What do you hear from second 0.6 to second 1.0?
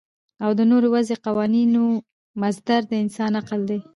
نورو